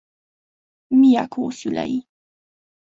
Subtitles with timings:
[0.91, 2.07] Mijako szülei.